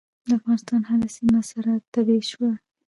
د 0.27 0.29
افغانستان 0.39 0.81
هره 0.89 1.07
سیمه 1.17 1.41
سره 1.51 1.71
تبۍ 1.93 2.21
شوه. 2.31 2.51